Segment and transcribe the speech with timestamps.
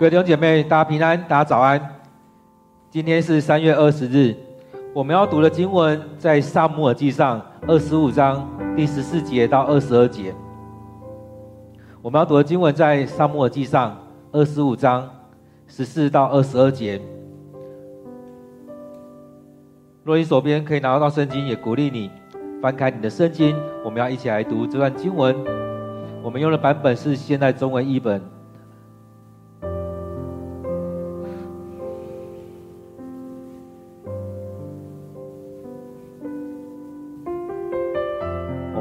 [0.00, 1.78] 各位弟兄姐妹，大家平安，大家早安。
[2.88, 4.34] 今天是三月二十日，
[4.94, 7.38] 我们要读的经文在撒母耳记上
[7.68, 10.34] 二十五章第十四节到二十二节。
[12.00, 13.94] 我们要读的经文在撒母耳记上
[14.32, 15.06] 二十五章
[15.66, 16.98] 十四到二十二节。
[20.02, 22.10] 若你手边可以拿到圣经，也鼓励你
[22.62, 23.54] 翻开你的圣经，
[23.84, 25.36] 我们要一起来读这段经文。
[26.22, 28.39] 我们用的版本是现代中文译本。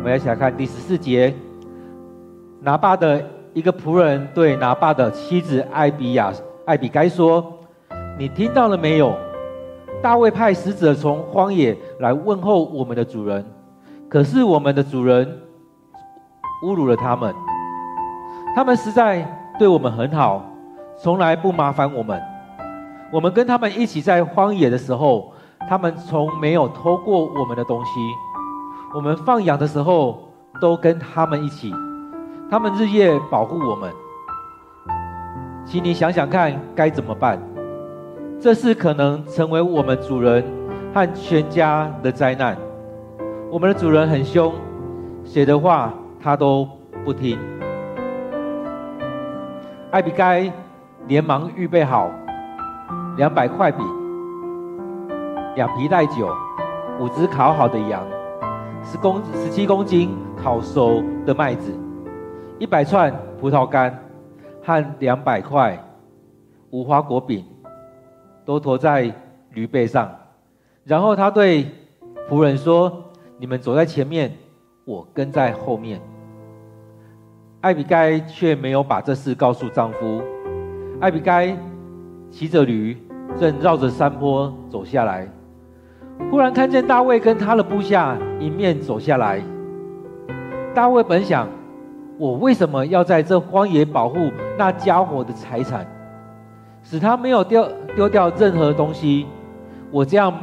[0.10, 1.32] 我们一起来看第十四节。
[2.62, 3.24] 拿爸的
[3.54, 6.34] 一个仆人对拿爸的妻子艾比亚、
[6.66, 7.60] 艾比该说
[8.18, 9.16] ：“你听到了没有？”
[10.02, 13.46] 大卫派使者从荒野来问候我们的主人，
[14.10, 15.28] 可是我们的主人
[16.66, 17.32] 侮辱了他们。
[18.56, 19.24] 他们实在
[19.60, 20.44] 对我们很好，
[20.98, 22.20] 从来不麻烦我们。
[23.14, 25.32] 我们跟他们一起在荒野的时候，
[25.70, 27.92] 他们从没有偷过我们的东西。
[28.92, 30.18] 我们放羊的时候，
[30.60, 31.72] 都跟他们一起。
[32.50, 33.92] 他们日夜保护我们。
[35.64, 37.40] 请你想想看，该怎么办？
[38.40, 40.44] 这事可能成为我们主人
[40.92, 42.58] 和全家的灾难。
[43.52, 44.52] 我们的主人很凶，
[45.24, 46.68] 谁的话他都
[47.06, 47.38] 不听。
[49.92, 50.52] 艾比该
[51.06, 52.10] 连忙预备好
[53.18, 53.86] 两百块饼、
[55.56, 56.36] 两皮带酒、
[57.00, 58.02] 五只烤好的羊、
[58.92, 61.72] 十公十七公斤烤熟的麦子、
[62.58, 63.96] 一百串葡萄干
[64.64, 65.78] 和两百块
[66.72, 67.46] 无花果饼。
[68.46, 69.14] 都驮在
[69.54, 70.10] 驴背上，
[70.84, 71.68] 然后他对
[72.28, 74.36] 仆人说：“你们走在前面，
[74.86, 76.02] 我跟在后面。”
[77.62, 80.20] 艾比该却没有把这事告诉丈夫。
[81.00, 81.56] 艾比该
[82.32, 82.98] 骑着驴，
[83.40, 85.30] 正绕着山坡走下来，
[86.32, 89.42] 忽然看见大卫跟他的部下迎面走下来。
[90.74, 91.48] 大卫本想：
[92.18, 95.86] 我为什么要在这荒野保护那家伙的财产？
[96.82, 99.28] 使他没有丢丢掉任何东西，
[99.92, 100.34] 我这样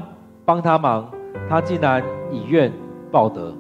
[0.45, 1.09] 帮他忙，
[1.49, 2.71] 他竟然以怨
[3.11, 3.55] 报德。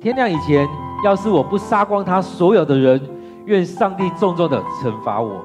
[0.00, 0.68] 天亮以前，
[1.04, 3.00] 要是我不杀光他所有的人，
[3.46, 5.44] 愿上帝重重的惩罚我。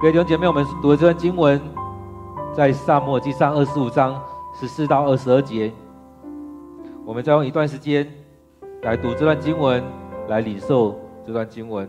[0.00, 1.60] 各位弟兄姐妹，我们读的这段经文，
[2.56, 4.18] 在撒母耳记上二十五章
[4.58, 5.70] 十四到二十二节。
[7.04, 8.10] 我们再用一段时间
[8.80, 9.84] 来读这段经文，
[10.26, 11.86] 来领受这段经文。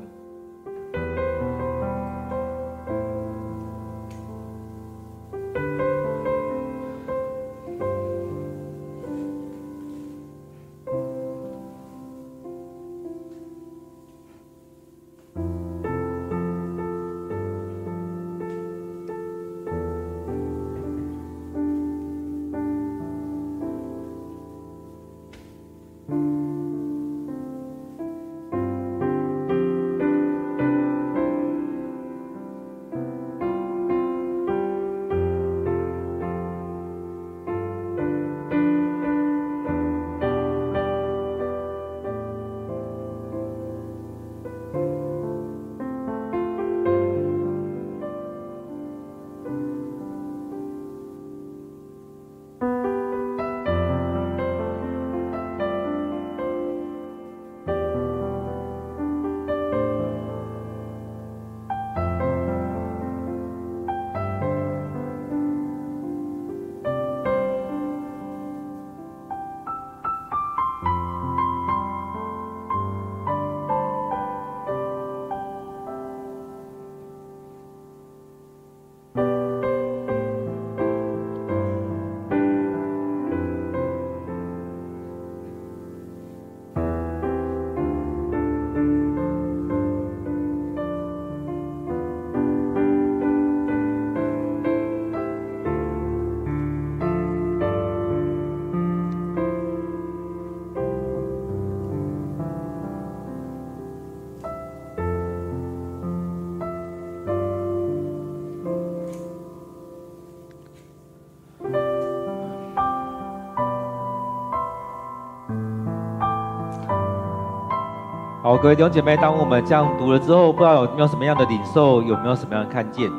[118.47, 123.11] 好，各位弟兄姐妹，当我们这样读了之后，不知道有没有什么样的领受，有没有什么样的看见？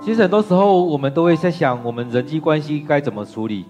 [0.00, 3.66] 其实很多时候，我们都会在想，我们人际关系该怎么处理？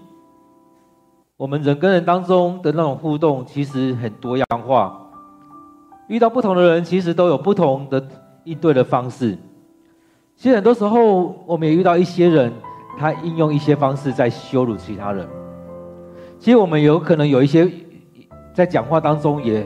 [1.37, 4.99] 我们人跟人当中的那种互动，其实很多样化。
[6.07, 8.03] 遇到不同的人，其实都有不同的
[8.45, 9.37] 应对的方式。
[10.35, 12.51] 其实很多时候，我们也遇到一些人，
[12.97, 15.27] 他应用一些方式在羞辱其他人。
[16.39, 17.71] 其实我们有可能有一些
[18.55, 19.63] 在讲话当中也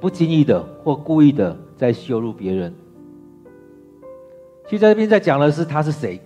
[0.00, 2.74] 不经意的或故意的在羞辱别人。
[4.66, 6.20] 其实在这边在讲的是他是谁。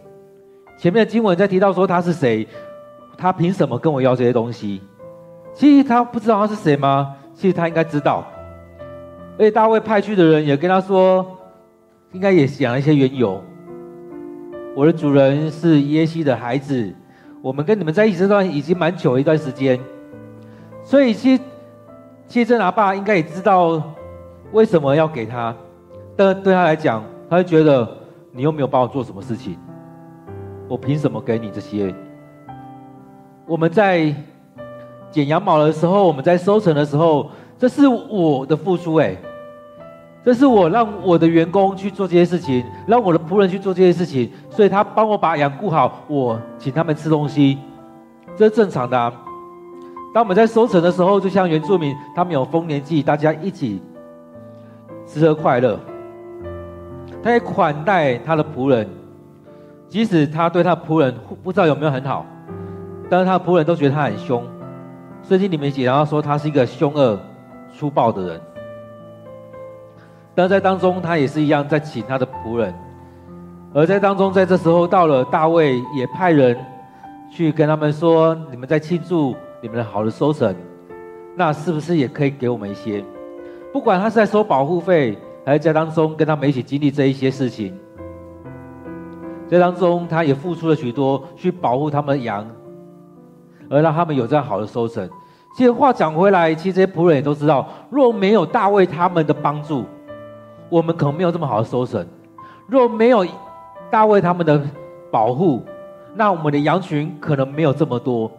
[0.79, 2.47] 前面的经文在提到说他是谁，
[3.17, 4.81] 他凭什么跟我要这些东西？
[5.53, 7.15] 其实他不知道他是谁吗？
[7.35, 8.27] 其实他应该知道。
[9.39, 11.27] 而且大卫派去的人也跟他说，
[12.13, 13.43] 应该也讲了一些缘由。
[14.75, 16.95] 我的主人是耶西的孩子，
[17.43, 19.79] 我们跟你们在一起这段已经蛮久一段时间，
[20.83, 21.43] 所以其实
[22.31, 23.83] 其实这拿爸应该也知道
[24.53, 25.53] 为什么要给他，
[26.17, 27.85] 但对他来讲，他就觉得
[28.31, 29.59] 你又没有帮我做什么事情，
[30.69, 31.93] 我凭什么给你这些？
[33.47, 34.15] 我们在
[35.11, 37.29] 剪羊毛的时候，我们在收成的时候，
[37.59, 39.17] 这是我的付出哎。
[40.23, 47.59] 这是我让我的员工去做这些事情，让我的仆人去做这些事情，所以他帮我把羊顾好，我请他们吃东西，
[48.37, 49.13] 这是正常的啊。
[50.13, 53.81] 当我们在收成的时候，就像原住民，他们有丰年祭，大家一起
[55.07, 55.79] 吃喝快乐。
[57.23, 58.89] 他也款待他的仆人，
[59.89, 62.27] 即使他对他的仆人不知道有没有很好，
[63.09, 64.45] 但是他的仆人都觉得他很凶。
[65.23, 67.19] 圣经里面写，然后说他是一个凶恶、
[67.73, 68.41] 粗暴的人。
[70.35, 72.75] 但在当中，他也是一样在请他的仆人，
[73.75, 76.57] 而在当中，在这时候到了大卫也派人
[77.31, 80.55] 去跟他们说：“你们在庆祝你们的好的收成，
[81.37, 83.05] 那是不是也可以给我们一些？
[83.73, 87.79] 不管他是在收保护费，还是在当中跟他们一起经历这一些事情，
[89.49, 92.47] 在当中他也付出了许多去保护他们的羊，
[93.69, 95.09] 而让他们有这样好的收成。
[95.57, 99.85] 其实话讲回来，其实这些仆人也都知道，若没有大卫他们的帮助。”
[100.71, 102.07] 我们可能没有这么好的收成，
[102.69, 103.27] 若没有
[103.91, 104.63] 大卫他们的
[105.11, 105.65] 保护，
[106.15, 108.31] 那我们的羊群可能没有这么多。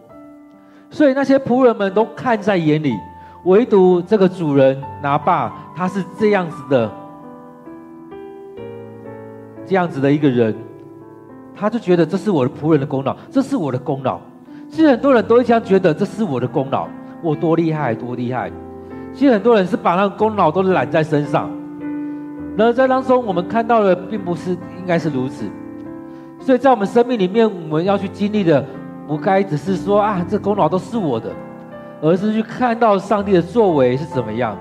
[0.92, 2.94] 所以那些仆人们都看在眼里，
[3.44, 6.92] 唯独这个主人拿爸，他是这样子的，
[9.66, 10.54] 这样子的一个人，
[11.56, 14.20] 他就觉得这是我的仆人的功劳，这是我的功劳。
[14.70, 16.86] 其实很多人都会这样觉得，这是我的功劳，
[17.22, 18.52] 我多厉害，多厉害。
[19.14, 21.50] 其实很多人是把那个功劳都揽在身上。
[22.54, 25.46] 然而在当中，我们看到的并不是应该是如此，
[26.38, 28.62] 所以在我们生命里面，我们要去经历的，
[29.06, 31.30] 不该只是说啊，这功劳都是我的，
[32.00, 34.56] 而是去看到上帝的作为是怎么样。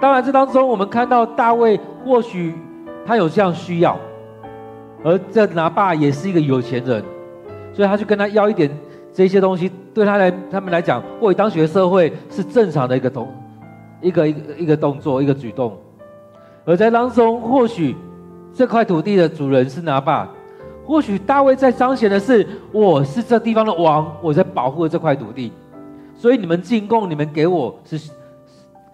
[0.00, 2.54] 当然，这当中我们看到大卫或许
[3.04, 3.98] 他有这样需要，
[5.04, 7.02] 而这拿爸也是一个有钱人，
[7.72, 8.70] 所以他就跟他要一点
[9.12, 13.26] 这些东西，对他来他们来讲，或许当时社会是正常的一个动，
[14.00, 15.76] 一个一个一个动作，一个举动。
[16.64, 17.96] 而在当中，或许
[18.52, 20.28] 这块土地的主人是拿爸，
[20.88, 25.52] 或许大卫在彰显的是我是这地方的王，我在保护这块土地，
[26.16, 27.98] 所以你们进贡，你们给我是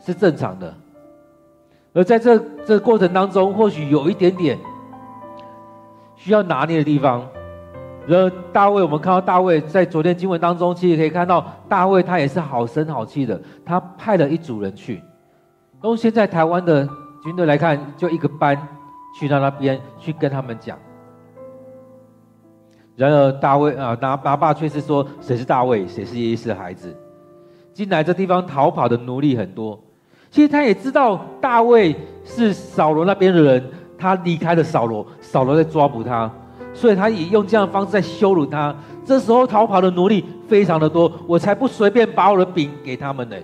[0.04, 0.74] 是正常的。
[1.92, 2.36] 而在这
[2.66, 4.58] 这过程当中，或许有一点点
[6.16, 7.24] 需要拿捏的地方。
[8.08, 15.00] 然而大卫，我们看到大卫在昨天经文当中，其实可以看到大卫他也是好声好气的，他派了一组人去，
[15.84, 16.88] 用现在台湾的。
[17.22, 18.68] 军队来看，就一个班
[19.18, 20.76] 去到那边去跟他们讲。
[22.96, 25.86] 然而大卫啊，拿拿爸却是说：“谁是大卫？
[25.88, 26.94] 谁是耶西的孩子？”
[27.74, 29.78] 进来这地方逃跑的奴隶很多。
[30.30, 33.64] 其实他也知道大卫是扫罗那边的人，
[33.98, 36.30] 他离开了扫罗，扫罗在抓捕他，
[36.72, 38.74] 所以他也用这样的方式在羞辱他。
[39.04, 43.36] 这时候逃跑的奴隶非常的多，我才不随便把我的饼给他们呢。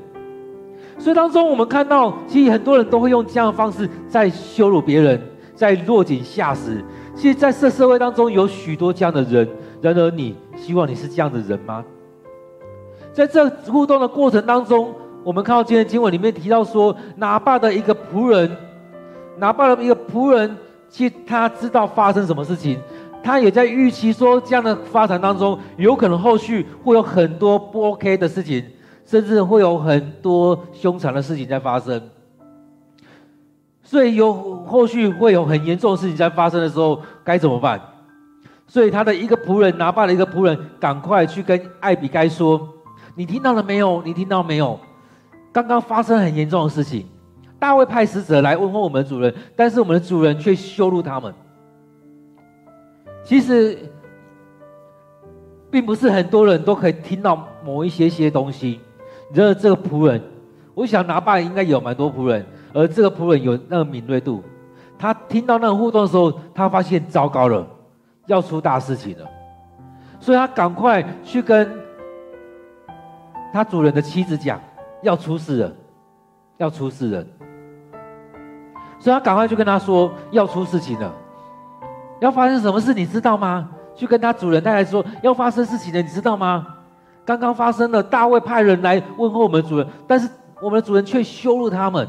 [0.97, 5.21] 所以当中，我们看到，其实很多人都会用这样的方式在羞辱别人，
[5.55, 6.85] 在落井下石。
[7.21, 9.47] 其实，在这社会当中，有许多这样的人。
[9.83, 11.85] 然而，你希望你是这样的人吗？
[13.13, 18.51] 在这互动的过程当中，我们看到今天经文里面提到说，拿爸的一个仆人，
[19.37, 20.57] 拿爸的一个仆人，
[20.89, 22.81] 其实他知道发生什么事情，
[23.23, 28.65] 他也在预期说，这样的发展当中，有可能后续会有很多不 OK 的事情。
[29.05, 32.01] 甚至会有很多凶残的事情在发生，
[33.91, 34.33] 所以有
[34.63, 37.81] 后续会有很严重的事情在发生的时候该怎么办？
[38.69, 42.69] 所以他的一个仆人拿巴的一个仆人赶快去跟艾比该说
[43.17, 44.01] ：“你听到了没有？
[44.05, 44.79] 你听到没有？
[45.51, 47.05] 刚刚发生很严重的事情，
[47.59, 51.35] 大卫派使者来问候我们的主人，但是我们的主人却羞辱他们。
[53.25, 53.77] 其实，
[55.69, 58.79] 并不是很多人都可以听到某一些些东西。”
[59.29, 60.23] 你知道这个仆人，
[60.75, 62.47] 我想拿巴应该有蛮多仆人。
[62.73, 64.43] 而这个仆人有那个敏锐度，
[64.99, 67.67] 他听到那个互动的时候，他发现糟糕了，
[68.27, 69.27] 要出大事情了，
[70.21, 71.69] 所以他赶快去跟
[73.53, 74.61] 他主人的妻子讲，
[75.03, 75.73] 要出事了，
[76.59, 77.25] 要出事了，
[78.99, 81.13] 所以他赶快就跟他说要出事情了，
[82.21, 83.69] 要发生什么事你知道吗？
[83.97, 86.67] 去跟他主人太太说要发生事情了，你知道吗？
[87.25, 90.29] 刚刚发生了，大卫派人来问候我们主人，但是
[90.61, 92.09] 我们的主人却羞辱他们。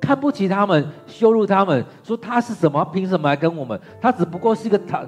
[0.00, 2.84] 看不起他们，羞辱他们，说他是什么？
[2.86, 3.78] 凭什么来跟我们？
[4.00, 5.04] 他只不过是一个他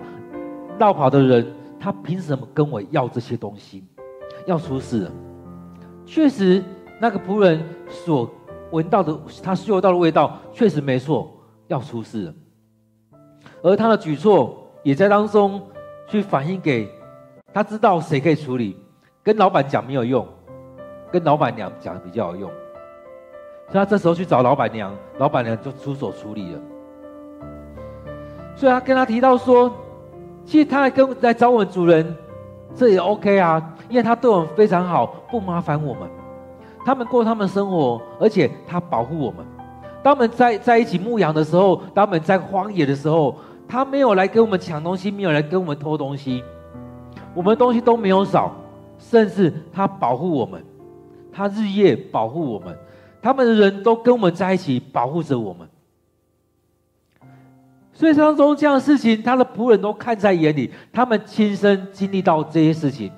[0.79, 1.47] 落跑的人，
[1.79, 3.85] 他凭什么跟我要这些东西？
[4.47, 5.11] 要出事了。
[6.07, 6.63] 确实，
[7.01, 8.29] 那个仆人所
[8.73, 11.31] 闻到的，他嗅到的味道，确实没错，
[11.69, 12.35] 要出事了。
[13.63, 15.63] 而他的举措也在当中
[16.09, 16.91] 去反映给
[17.53, 18.77] 他知道谁可以处理，
[19.23, 20.27] 跟老板讲没有用，
[21.13, 22.51] 跟老板娘讲比较有用。
[23.71, 26.59] 所以他这时候去找老板娘，老板娘就出手处理了。
[28.57, 29.73] 所以他跟他提到说，
[30.45, 32.15] 其实他来跟来找我们主人，
[32.75, 36.03] 这也 OK 啊，因为他对我们非常好，不麻烦我们。
[36.85, 39.47] 他们过他们生活，而且他保护我们。
[40.03, 43.37] 当我们在在一起牧羊的时候，当我们在荒野的时候，
[43.69, 46.43] 他没有来跟我们抢东西，没有来跟我们偷东西，
[47.35, 48.53] 我们东西都没有少，
[48.99, 50.65] 甚至他保护我们，
[51.33, 52.77] 他日夜保护我们。
[53.23, 55.69] 他们的人都跟我们在一起，保护着我们。
[57.93, 63.13] 所以当中这样的事情，他的仆人都看在眼里，他们亲身经历到这些事情，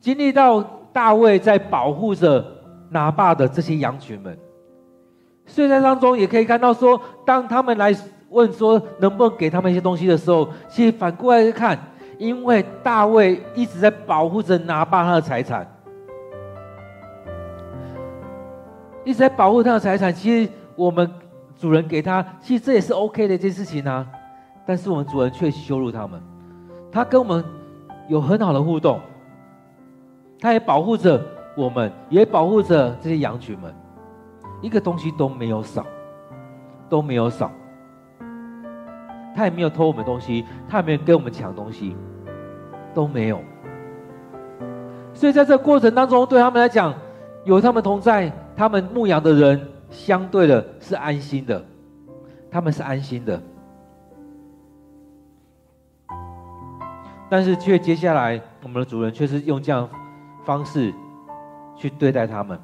[0.00, 0.62] 经历到
[0.92, 2.44] 大卫在保护着
[2.90, 4.38] 拿八的这些羊群们。
[5.44, 7.92] 所以在当中也可以看到说，当他们来
[8.28, 11.76] 问说能不能给他们一些东西的时候，其实反过来看，
[12.18, 15.75] 因为大卫一直在保护着拿八他的财产。
[19.06, 21.08] 一直在保护他的财产，其实我们
[21.56, 24.04] 主人给他，其实这也是 OK 的一件事情啊。
[24.66, 26.20] 但是我们主人却羞辱他们，
[26.90, 27.44] 他跟我们
[28.08, 28.98] 有很好的互动，
[30.40, 31.24] 他也保护着
[31.56, 33.72] 我们，也保护着这些羊群们，
[34.60, 35.86] 一个东西都没有少，
[36.88, 37.48] 都没有少。
[39.36, 41.96] 他也没有偷我们东西，他也没有跟我们抢东西，
[42.92, 43.40] 都没有。
[45.14, 46.92] 所以在这过程当中，对他们来讲，
[47.44, 48.32] 有他们同在。
[48.56, 51.62] 他们牧羊的人相对的是安心的，
[52.50, 53.40] 他们是安心的，
[57.28, 59.88] 但是却接下来我们的主人却是用这样
[60.44, 60.92] 方式
[61.76, 62.58] 去对待他们，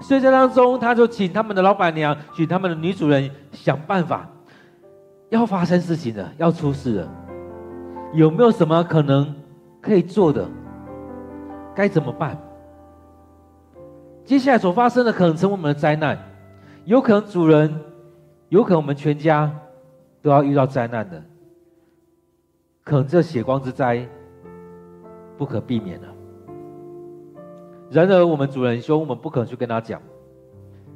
[0.00, 4.26] 所以在当中他就请他们的老板娘，请他们的女主人想办法，
[5.28, 7.08] 要发生事情了，要出事了，
[8.14, 9.34] 有没有什么可能
[9.82, 10.48] 可以做的？
[11.74, 12.36] 该怎么办？
[14.30, 16.16] 接下来所发生的可能成为我们的灾难，
[16.84, 17.68] 有可能主人，
[18.48, 19.52] 有可能我们全家
[20.22, 21.20] 都要遇到灾难的，
[22.84, 24.06] 可能这血光之灾
[25.36, 26.06] 不可避免了。
[27.90, 30.00] 然而，我们主人说，我们不可能去跟他讲，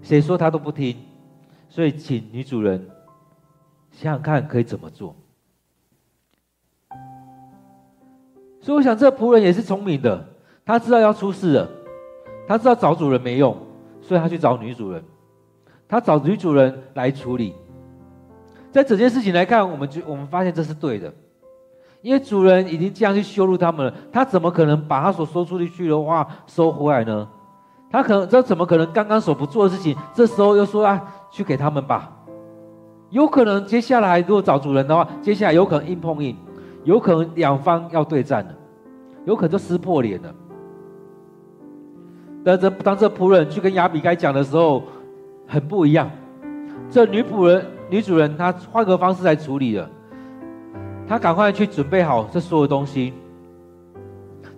[0.00, 0.96] 谁说他都不听，
[1.68, 2.88] 所以请女主人
[3.90, 5.12] 想想看可以怎么做。
[8.60, 10.24] 所以，我想这仆人也是聪明的，
[10.64, 11.68] 他知道要出事了。
[12.46, 13.56] 他知道找主人没用，
[14.00, 15.02] 所以他去找女主人。
[15.88, 17.54] 他找女主人来处理。
[18.72, 21.12] 在整件事情来看，我们就我们发现这是对的，
[22.02, 27.28] 因为主人已经这样去羞辱他们了，他怎么可能把他所说出去的话收回来呢？
[27.90, 32.10] 他可能这怎么可能刚刚所不做的事情，这时候又说啊，去给他们吧？
[33.10, 36.36] 有可能接下来如果找主人的话，接下来有可能硬碰硬，
[36.82, 38.54] 有可能两方要对战了，
[39.24, 40.34] 有可能就撕破脸了。
[42.44, 44.82] 但这当这仆人去跟亚比该讲的时候，
[45.46, 46.10] 很不一样。
[46.90, 49.90] 这女仆人、女主人，她换个方式来处理了。
[51.08, 53.14] 她赶快去准备好这所有东西。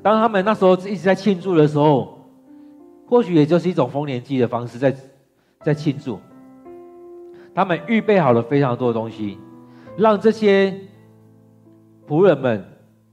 [0.03, 2.19] 当他们那时候一直在庆祝的时候，
[3.07, 4.95] 或许也就是一种丰年祭的方式，在
[5.63, 6.19] 在庆祝。
[7.55, 9.39] 他们预备好了非常多的东西，
[9.97, 10.75] 让这些
[12.09, 12.65] 仆人们，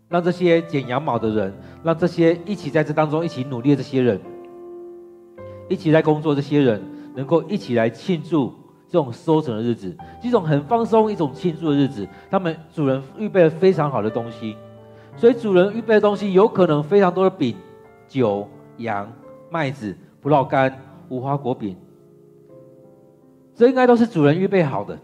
[0.09, 1.53] 让这些剪羊毛的人，
[1.83, 4.19] 让这些一起在这当中一起努力的这些人。
[5.70, 6.82] 一起在工作，这些人
[7.15, 8.53] 能够一起来庆祝
[8.88, 12.08] 这种收成的日子，一种很放松、一种庆祝的日子。
[12.29, 14.55] 他们主人预备了非常好的东西，
[15.15, 17.55] 所以主人预备的东西有可能非常多的饼、
[18.08, 19.12] 酒、羊、
[19.50, 20.79] 麦子、葡萄干、
[21.10, 21.75] 无花果饼，
[23.55, 25.00] 这应该都是主人预备好的。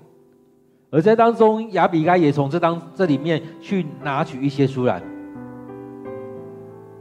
[0.92, 5.02] 而在当中，亚比该也从这当这里面去拿取一些出来。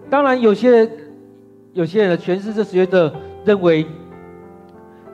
[0.09, 0.91] 当然，有些
[1.73, 3.13] 有些人的诠释是觉得。
[3.45, 3.87] 认为，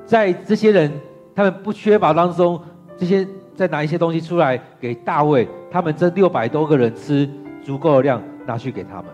[0.05, 0.91] 在这些人
[1.35, 2.61] 他们不缺乏当中，
[2.97, 7.29] 这些再拿一些东西出来给大卫，他们这六百多个人吃
[7.63, 9.07] 足够的量拿去给他们，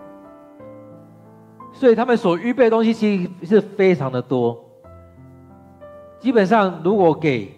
[1.71, 4.57] 所以他们所预备的东西其实是非常的多。
[6.19, 7.51] 基本上，如果给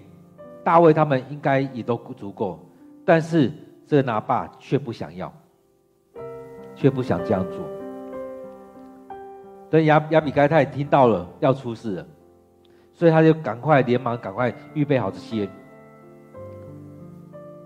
[0.63, 2.59] 大卫他们，应该也都足够，
[3.03, 3.51] 但是
[3.85, 5.31] 这个拿爸却不想要，
[6.75, 7.72] 却不想这样做。
[9.73, 12.05] 所以亚亚比该他也听到了要出事了，
[12.93, 15.49] 所以他就赶快连忙赶快预备好这些，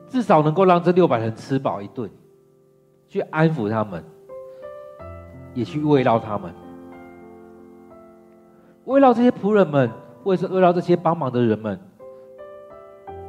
[0.07, 2.09] 至少能够让这六百人吃饱一顿，
[3.09, 4.01] 去安抚他们，
[5.53, 6.53] 也去慰劳他们，
[8.85, 9.91] 慰劳这些仆人们。
[10.23, 11.77] 为是慰劳这些帮忙的人们，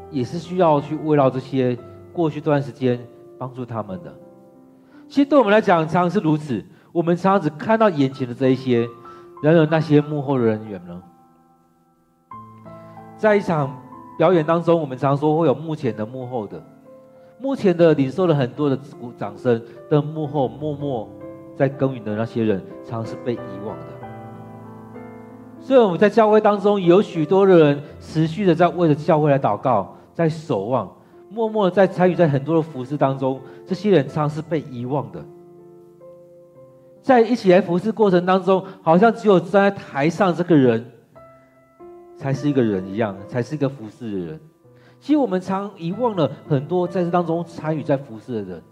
[0.09, 1.77] 也是需要去慰劳这些
[2.13, 3.05] 过去这段时间
[3.39, 4.15] 帮助他们的。
[5.09, 6.65] 其实对我们来讲，常常是如此。
[6.99, 8.85] 我们常常只看到眼前的这一些，
[9.40, 11.00] 然而那些幕后的人员呢？
[13.17, 13.81] 在一场
[14.19, 16.61] 表演当中，我们常说会有幕前的、幕后的。
[17.38, 21.09] 幕前的领受了很多的鼓掌声，但幕后默默
[21.57, 23.87] 在耕耘的那些人，常常是被遗忘的。
[25.61, 30.93] 所以我们在教会当中有许多的人持续的在为了教会来祷告，在守望，
[31.31, 33.40] 默默的在参与在很多的服事当中。
[33.64, 35.25] 这些人常常是被遗忘的，
[37.02, 40.85] 在一起来服事过程当中，好像只有站在台上这个人
[42.17, 44.40] 才是一个人一样，才是一个服事的人。
[45.00, 48.62] 其实我们常遗忘了很多在这当中参与在服事的人，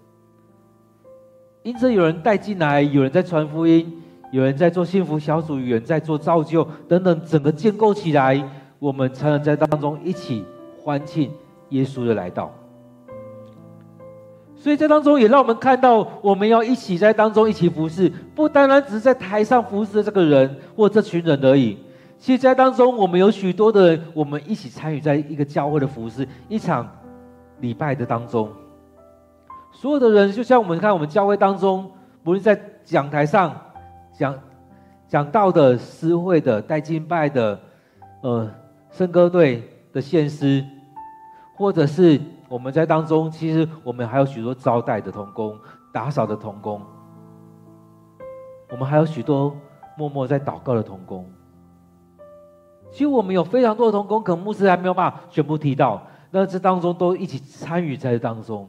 [1.63, 4.03] 因此有人带进来，有人在传福音。
[4.33, 8.43] 有人在做幸福小组，有人在做造就等等，整个建构起来，
[8.81, 10.45] 我们才能在当中一起
[10.83, 11.31] 欢庆
[11.69, 12.53] 耶稣的来到。
[14.57, 21.79] 所以在当中也让我们看到，我们要一起在当中一起服侍，不单单只是在台上服侍的这个人或这群人而已。
[22.19, 26.89] 其实，在当中我们有许多的人，我们一起参与在一个教会的服侍，一场
[27.61, 28.51] 礼拜的当中，
[29.73, 31.91] 所有的人就像我们看我们教会当中，
[32.25, 33.55] 无论在讲台上。
[34.19, 34.35] 讲
[35.07, 37.61] 讲道的诗会的带敬拜的，
[38.23, 38.51] 呃，
[38.91, 40.65] 圣歌队的献诗，
[41.55, 42.19] 或者是
[42.57, 45.59] 我们在当中，其实我们还有许多招待的同工、
[45.93, 46.81] 打扫的同工，
[48.71, 49.55] 我们还有许多
[49.95, 51.31] 默默在祷告的同工。
[52.91, 58.67] 其实我们有非常多的同工，可能牧师还没有办法全部提到，那这当中都一起参与在当中，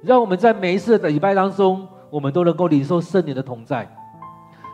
[0.00, 3.86] 让我们在每一次的礼拜当中，我们都能够领受圣灵的同在。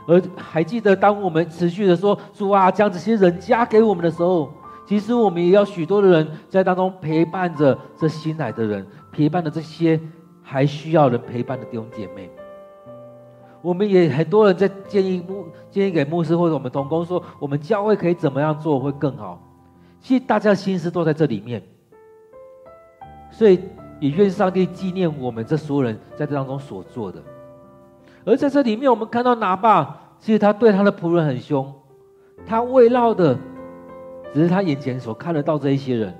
[0.06, 4.48] 而还记得，当我们持续的说“主啊，将这些人加给我们的时候”，
[4.90, 10.00] 其实我们也有许多的人在当中陪伴着这新来的人，陪伴着这些
[10.42, 12.28] 还需要人陪伴的弟兄姐妹。
[13.62, 19.40] 我们也很多人在建议牧建议给牧师或者我们同工说，我们教会可以怎么样做会更好。
[20.00, 21.62] 其实大家的心思都在这里面，
[23.30, 23.60] 所以
[24.00, 27.22] 也愿上帝纪念我们这所有人在这当中所做的。
[28.24, 31.72] 而在这里面，我们看到拿爸，其实他对他的仆人很凶，
[32.44, 33.38] 他慰劳的
[34.32, 36.14] 只是他眼前所看得到这一些人，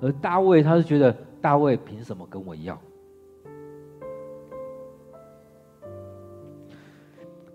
[0.00, 2.78] 而大卫他是觉得大卫凭什么跟我要？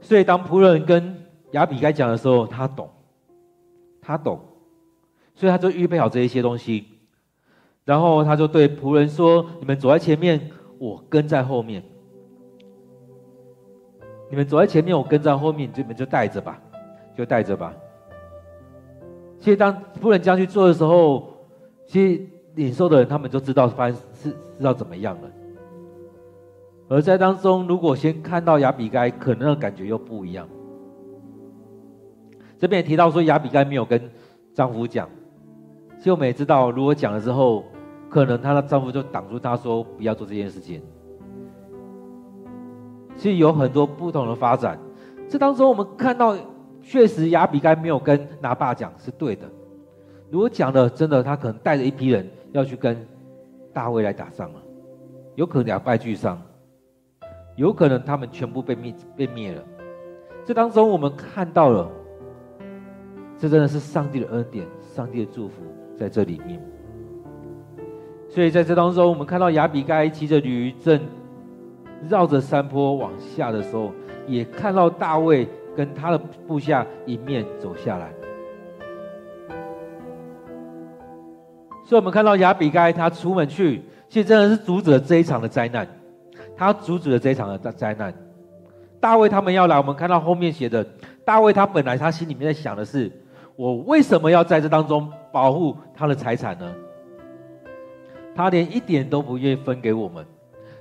[0.02, 1.18] 所以当仆人跟
[1.52, 2.90] 亚比该讲的时候，他懂，
[4.02, 4.40] 他懂，
[5.34, 6.86] 所以他就预备好这一些东西，
[7.84, 11.82] 然后他就对仆人说：“你们走在前面，我跟在后面。”
[14.30, 16.62] 你们走在前面，我跟在后面，你们就带着吧，
[17.16, 17.74] 就带着吧。
[19.46, 21.24] 其实当仆人这样去做的时候，
[21.86, 22.22] 其实
[22.56, 25.30] 领受的人他们就知道发生是知道怎么样了。
[26.88, 30.48] 而在当中，如果先看到亚比该，可能的感觉又不一样。
[32.58, 34.02] 这边也提到说，亚比该没有跟
[34.52, 35.08] 丈夫讲。
[36.00, 37.66] 其实我们也知道，如果讲了之后，
[38.10, 40.82] 可能她的丈夫就挡住她说不要做这件事情。
[43.16, 44.80] 其实有很多不同的发展，
[45.30, 46.36] 这当中我们看到，
[46.88, 49.42] 确实亚比该没有跟拿爸讲是对的。
[50.30, 52.96] 如果讲了，真的他可能带着一批人要去跟
[53.74, 54.62] 大卫来打仗了，
[55.34, 56.40] 有可能两败俱伤，
[57.56, 59.64] 有可能他们全部被灭被灭了。
[60.46, 61.90] 这当中我们看到了，
[63.38, 65.64] 这真的是上帝的恩典，上帝的祝福
[65.98, 66.62] 在这里面。
[68.30, 71.02] 所以在这当中，我们看到亚比该骑着驴正。
[72.10, 73.92] 绕着山坡往下的时候，
[74.28, 78.12] 也看到大卫跟他的部下迎面走下来。
[81.84, 85.88] 所以，我们看到亚比该他出门去，其实真的是阻止了这一场的灾难。
[86.58, 88.14] 他阻止了这一场的灾难。
[89.00, 90.84] 大卫他们要来，我们看到后面写的，
[91.24, 93.12] 大卫他本来他心里面在想的是：
[93.56, 96.74] 我为什么要在这当中保护他的财产呢？
[98.34, 100.26] 他连一点都不愿意分给我们。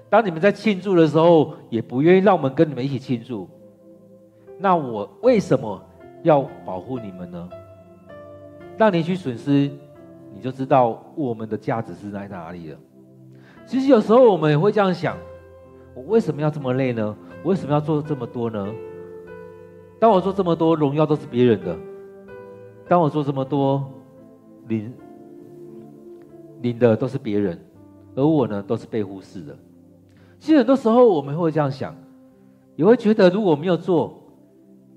[0.09, 3.48] 当你们在庆祝的时候，也不愿意让我们跟你们一起庆祝。
[4.59, 5.81] 那我为什么
[6.23, 7.49] 要保护你们呢？
[8.77, 9.71] 让你去损失，
[10.33, 12.79] 你就知道我们的价值是在哪里了。
[13.67, 15.17] 其实有时候我们也会这样想：
[15.95, 17.17] 我为什么要这么累呢？
[17.43, 18.67] 我为什么要做这么多呢？
[20.01, 21.75] 当我做这么多，荣耀都是别人的；
[22.88, 23.85] 当我做这么多，
[24.67, 24.93] 领
[26.62, 27.59] 领的都是别人，
[28.14, 29.57] 而我呢，都是被忽视的。
[30.40, 31.95] 其实很多时候我们会这样想，
[32.77, 34.21] 也会觉得如果没有做，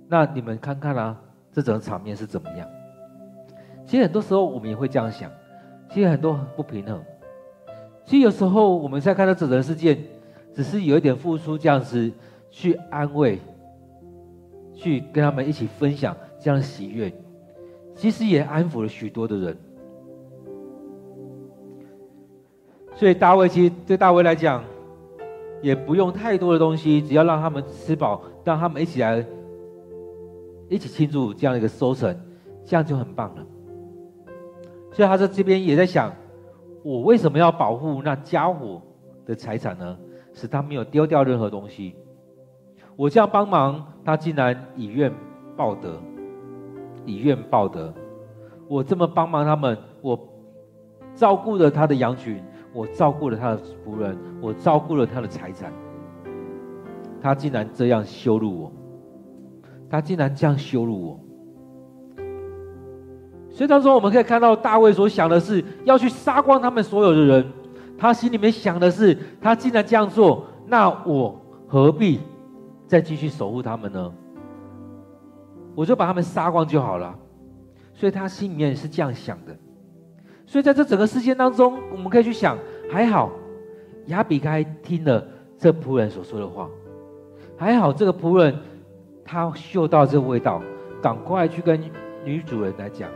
[0.07, 1.19] 那你们看看啊，
[1.51, 2.67] 这整个场面是怎么样？
[3.85, 5.29] 其实很多时候我们也会这样想，
[5.89, 7.01] 其实很多不平衡。
[8.05, 9.97] 其实有时候我们在看到整个事件，
[10.53, 12.11] 只是有一点付出这样子
[12.49, 13.39] 去安慰，
[14.73, 17.11] 去跟他们一起分享这样的喜悦，
[17.95, 19.57] 其实也安抚了许多的人。
[22.95, 24.63] 所以大卫其实对大卫来讲，
[25.61, 29.23] 也不用太多的东西，只要让他们吃饱，让他们一起来
[30.69, 32.15] 一起庆祝这样一个收成，
[32.65, 33.45] 这样就很棒了。
[34.91, 36.13] 所以他在这边也在想，
[36.83, 38.81] 我为什么要保护那家伙
[39.25, 39.97] 的财产呢？
[40.33, 41.95] 使他没有丢掉任何东西。
[42.95, 45.11] 我这样帮忙，他竟然以怨
[45.55, 45.99] 报德，
[47.05, 47.93] 以怨报德。
[48.67, 50.19] 我这么帮忙他们，我
[51.15, 55.71] 照顾了他的羊群，我照顾了他的仆人，我照顾了他的财产。
[57.19, 58.71] 他竟然这样羞辱我，
[59.89, 61.19] 他竟然这样羞辱我。
[63.49, 67.45] 所以当中我们可以看到，大卫所想的是要去杀光他们所有的人。
[67.97, 71.35] 他心里面想的是，他既然这样做，那我
[71.67, 72.19] 何必
[72.85, 74.13] 再继续守护他们呢？
[75.73, 77.17] 我就把他们杀光就好了。
[77.95, 79.57] 所以他心里面是这样想的。
[80.45, 82.55] 所以在这整个事件当中，我们可以去想，
[82.91, 83.31] 还好
[84.05, 85.25] 亚比该听了
[85.57, 86.69] 这仆人所说的话，
[87.57, 88.55] 还好这个仆人
[89.27, 90.61] 他嗅到这个味道，
[91.01, 91.79] 赶快去跟
[92.23, 93.09] 女主人来讲。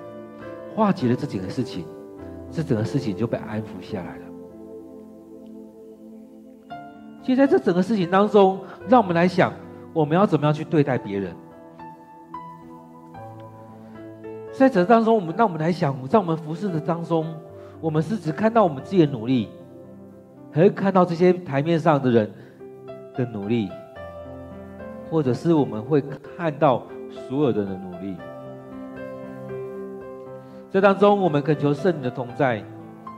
[0.75, 1.85] 化解了这整个事情，
[2.49, 4.25] 这整个事情就被安抚下来了。
[7.23, 9.53] 其实在这整个事情当中，让我们来想，
[9.93, 11.35] 我们要怎么样去对待别人。
[14.53, 17.25] 在这当中，我们让我们来想，在我们服侍的当中，
[17.79, 19.49] 我们是只看到我们自己的努力，
[20.51, 22.31] 还是看到这些台面上的人
[23.15, 23.69] 的努力，
[25.11, 26.01] 或者是我们会
[26.37, 28.15] 看到所有的人的努力？
[30.71, 32.63] 这当中，我们恳求圣灵的同在；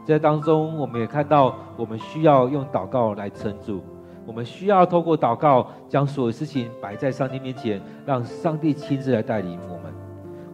[0.03, 3.84] 在当中，我们也看到我们需要用祷告来撑住。
[4.25, 9.93] 我们需要透过祷告，将所有事情摆在上帝面前，让上帝亲自来带领我们。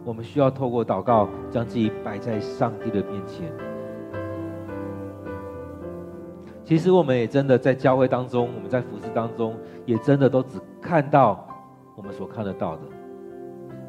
[0.04, 3.50] 我们需要透过祷告，将自己摆在上帝的面前。
[6.64, 10.58] 其实，我们也真的在教会当中，我们在服事当中，也真的都只
[10.90, 11.46] 看到
[11.94, 12.82] 我们所看得到的，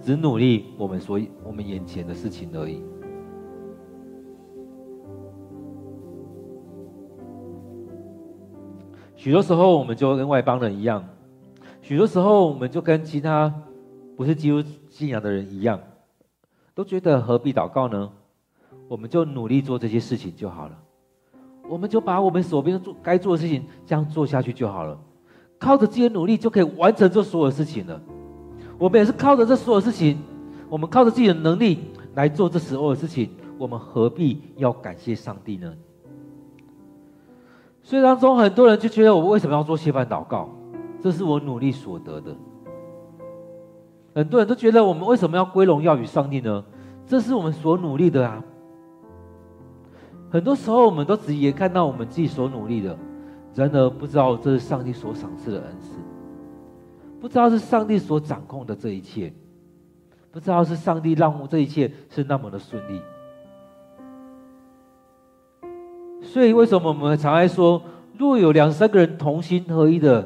[0.04, 2.84] 只努力我们所我们眼前的事情而已。
[9.16, 11.02] 许多时候，我们就跟外邦人一样；
[11.82, 13.52] 许多时候，我们就跟其他
[14.16, 15.80] 不是基督信仰的人一样，
[16.76, 18.12] 都觉得何必祷告呢？
[18.88, 20.78] 我们就努力做这些事情就好了，
[21.68, 24.96] 我们就把我们手边做该做的事情这样做下去就好了，
[25.62, 28.02] 靠着自己的努力就可以完成这所有事情了。
[28.80, 30.18] 我们也是靠着这所有事情，
[30.68, 31.78] 我们靠着自己的能力
[32.16, 35.72] 来做这所有事情，我们何必要感谢上帝呢？
[37.84, 40.50] 所以当中很多人就觉得，我为什么要做谢饭祷告？
[41.00, 42.36] 这是我努力所得的。
[44.16, 46.64] 很多人都觉得，我们为什么要归荣耀与上帝呢？
[47.06, 48.44] 这是我们所努力的啊。
[50.32, 52.98] 很多时候，我们都只也看到我们自己所努力的，
[53.54, 55.98] 然而不知道这是上帝所赏赐的恩赐，
[57.20, 59.34] 不知道是上帝所掌控的这一切，
[60.32, 63.02] 不知道是上帝让这一切是那么的顺利。
[66.24, 67.82] 所以，为什么我们常爱说，
[68.18, 70.26] 若有两三个人同心合一的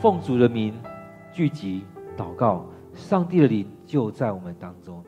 [0.00, 0.74] 奉主的名
[1.32, 1.82] 聚集
[2.16, 5.02] 祷告，上帝的灵就在我们当中。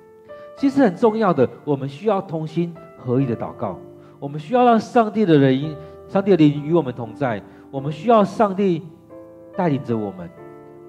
[0.56, 3.78] 其实很重要的，我们需要同心合一的祷告，
[4.18, 5.76] 我们需要让上帝的人、
[6.08, 7.42] 上帝的灵与我们同在。
[7.70, 8.82] 我们需要上帝
[9.56, 10.30] 带领着我们，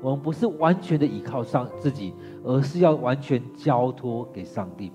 [0.01, 4.91] 我们不是完全的依靠上自己，而是要完全交托给上帝。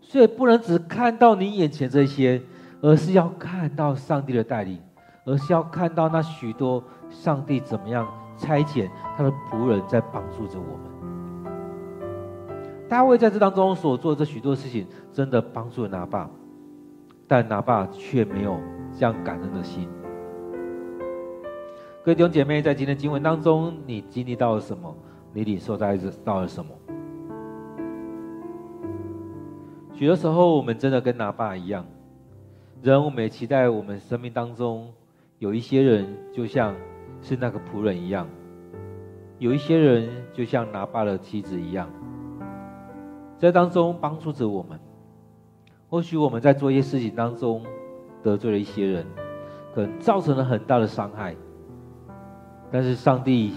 [0.00, 2.42] 所以不能只看到你眼前这些，
[2.80, 4.80] 而是要看到上帝的带领，
[5.24, 10.88] 而是要看到那许多上帝怎么样差遣他的仆人在帮助着我们。
[12.88, 16.28] 大卫在这当中所做的这许多事情，真的帮助了拿八，
[17.28, 18.58] 但拿爸却没有
[18.90, 19.86] 这样感恩的心。
[22.02, 24.96] 各位弟兄姐妹，在今天经文当中，你经历到了什么？
[25.34, 26.70] 你领受到了什么？
[29.92, 31.84] 许多时候，我们真的跟拿爸一样，
[32.82, 34.90] 人我们也期待我们生命当中
[35.38, 36.74] 有一些人，就像
[37.20, 38.24] 是那个仆人一样；
[39.38, 41.90] 有一些人，就像拿爸的妻子一样。
[43.36, 44.80] 在当中帮助着我们，
[45.90, 47.64] 或许我们在做一些事情当中
[48.22, 49.06] 得罪了一些人，
[49.74, 51.34] 可能造成了很大的伤害，
[52.70, 53.54] 但是上帝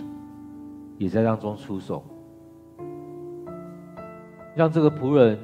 [0.98, 2.02] 也在当中出手，
[4.56, 5.38] 让这个仆人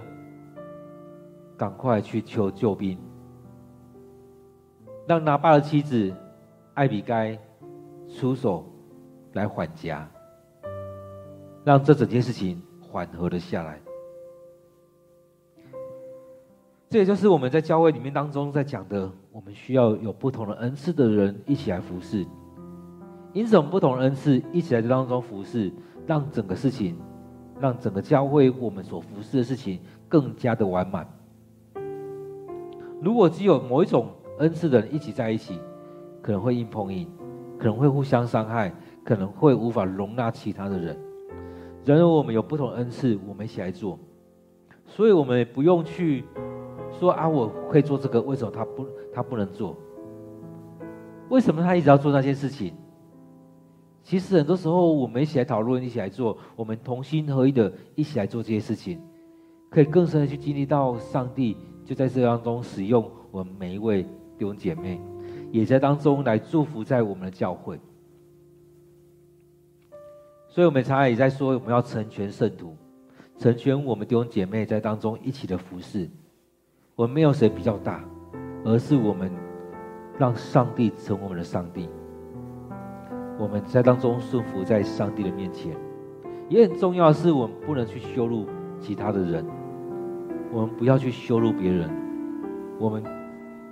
[1.57, 2.97] 赶快去求救兵，
[5.05, 6.13] 让拿八的妻子
[6.73, 7.37] 艾比该
[8.07, 8.65] 出手
[9.33, 10.09] 来缓颊，
[11.65, 13.77] 让这整件事情缓和了下来。
[16.89, 22.25] 这也就是我们在教会里面当中在讲的，我们需要有不同的恩赐的人一起来服侍。
[23.33, 25.69] 因此，我们不同的恩赐一起来在当中服侍，
[26.05, 26.95] 让整个事情，
[27.59, 31.05] 让整个教会我们所服侍的事情更加的完满。
[33.01, 34.07] 如果只有某一种
[34.39, 35.59] 恩赐的人一起在一起，
[36.21, 37.05] 可能会硬碰硬，
[37.59, 38.73] 可能会互相伤害，
[39.03, 40.97] 可能会无法容纳其他的人。
[41.83, 43.99] 然而，我们有不同的恩赐，我们一起来做，
[44.85, 46.23] 所以我们也不用去。
[46.99, 49.75] 说啊，我会做这个，为什么他不他不能做？
[51.29, 52.73] 为什么他一直要做那件事情？
[54.03, 59.01] 其实很多时候，我们一起来讨论，一起来做，我们同心合一的一起来做这些事情，
[59.69, 65.01] 可以更深的去经历到上帝就在这当中使用我们每一位弟兄姐妹，
[65.51, 67.77] 也在当中来祝福在我们的教会。
[70.47, 72.73] 所以我们常常也在说，我们要成全圣徒，
[73.37, 76.09] 成全我们弟兄姐妹在当中一起的服侍。
[76.97, 78.03] 我们没有谁比较大，
[78.65, 79.31] 而是我们
[80.17, 81.87] 让上帝成为我们的上帝。
[83.37, 85.77] 我们在当中顺服在上帝的面前，
[86.49, 88.47] 也很重要的是，我们不能去羞辱
[88.79, 89.45] 其他的人。
[90.51, 91.87] 我们不要去羞辱别人。
[92.79, 93.11] 我们来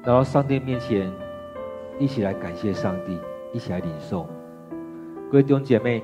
[0.03, 1.11] 到上帝面前，
[1.97, 3.19] 一起来感谢上帝，
[3.51, 4.27] 一起来领受。
[5.31, 6.03] 各位弟兄姐妹，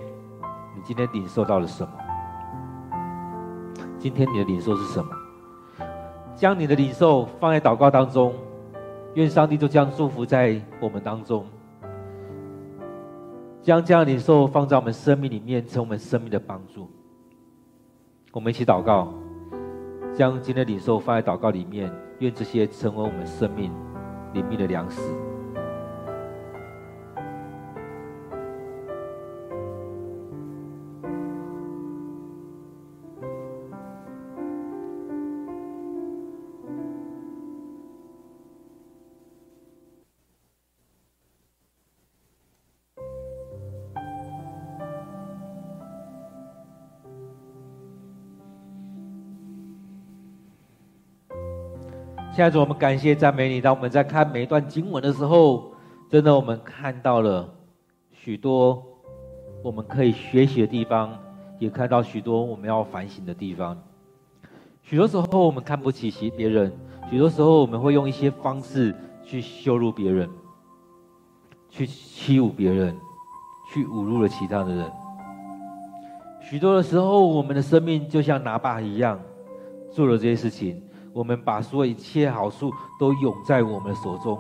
[0.75, 1.93] 你今天领受到了什么？
[3.99, 5.12] 今天你的领受是什么？
[6.41, 8.34] 将你的领受放在祷告当中，
[9.13, 11.45] 愿上帝都将祝福在我们当中。
[13.62, 16.89] 将这样的领受放在我们生命里面，成为我们生命的帮助。
[18.32, 19.13] 我们一起祷告，
[20.15, 23.71] 将今天的领受放在祷告里面，愿这些成为我们生命
[24.34, 24.99] 里面的粮食。
[52.41, 53.62] 亲爱的主，我们感谢赞美你。
[53.62, 55.71] 当我们在看每一段经文的时候，
[56.10, 57.47] 真的我们看到了
[58.12, 58.84] 许多
[59.62, 61.15] 我们可以学习的地方，
[61.60, 63.77] 也看到许多我们要反省的地方。
[64.82, 66.73] 许多时候我们看不起其别人，
[67.12, 68.91] 许多时候我们会用一些方式
[69.23, 70.27] 去羞辱别人，
[71.69, 72.97] 去欺侮别人，
[73.71, 74.91] 去侮辱了其他的人。
[76.41, 79.19] 许多的时候，我们的生命就像拿把一样，
[79.91, 80.82] 做了这些事情。
[81.13, 84.38] 我们把所有一切好处都拥在我们手中，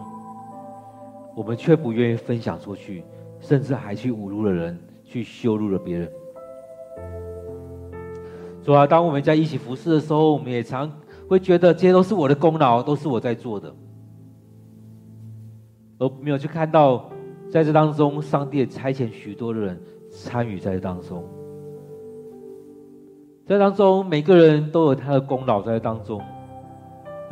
[1.35, 3.03] 我们却不愿意分享出去，
[3.39, 6.11] 甚至还去侮辱了人，去羞辱了别人。
[8.63, 10.89] 主啊，当我们在一起服侍的时候，我们也常
[11.27, 13.73] 会觉得这些都是我的功劳，都是我在做的，
[15.97, 17.09] 而没有去看到
[17.51, 21.23] 在这当中，上帝也差遣许多的人参与在这当中，
[23.45, 26.21] 在当中每个人都有他的功劳在当中。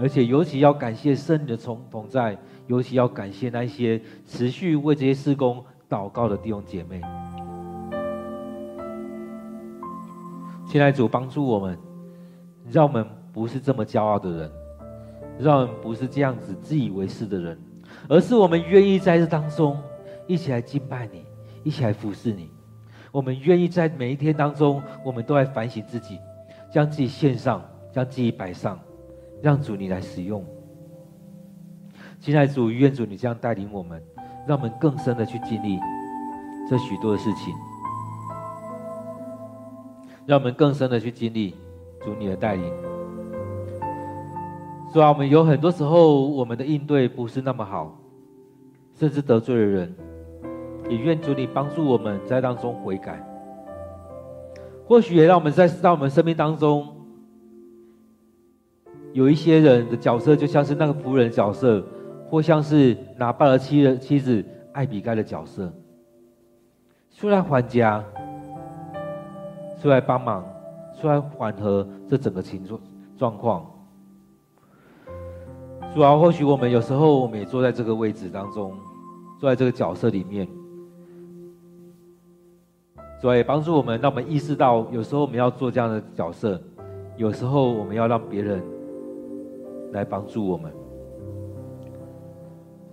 [0.01, 7.01] 而且尤其要感谢圣灵的同同在，尤其要感谢那些持续为这些事工祷告的弟兄姐妹。
[10.65, 11.77] 亲爱的主，帮助我们，
[12.71, 14.51] 让我们不是这么骄傲的人，
[15.38, 17.59] 让我们不是这样子自以为是的人，
[18.07, 19.77] 而是我们愿意在这当中
[20.27, 21.25] 一起来敬拜你，
[21.63, 22.49] 一起来服侍你。
[23.12, 26.19] 我们愿意在每一天当中，我们都来反省自己，
[26.71, 28.79] 将自己献上，将自己摆上。
[29.41, 30.45] 让主你来使用，
[32.19, 34.02] 亲爱的主，愿主你这样带领我们，
[34.45, 35.80] 让我们更深的去经历
[36.69, 37.54] 这许多的事情。
[40.25, 41.56] 让我们更深的去经历
[42.04, 42.71] 主你的带领。
[44.93, 47.97] 主啊，我们有很多时候我们的应对不是那么好，
[48.93, 49.95] 甚至得罪了人，
[50.89, 53.25] 也愿主你帮助我们在当中悔改。
[54.86, 56.88] 或许也让我们在让我们生命当中
[59.13, 61.84] 有一些人的角色，就像是那个仆人角色，
[62.30, 65.72] 或像是拿八的妻人妻子艾比盖的角色，
[67.15, 68.04] 出来还家，
[69.82, 70.45] 出来帮忙，
[71.00, 72.80] 出来缓和这整个情状
[73.17, 73.65] 状况。
[75.95, 78.72] 主啊，或许我们有时候我们也坐在这个位置当中，
[79.39, 80.48] 坐在这个角色里面。
[83.19, 86.62] 主要也帮助我们，让我们意识到，有时候我们要做这样的角色，
[87.17, 88.63] 有时候我们要让别人
[89.91, 90.71] 来帮助我们。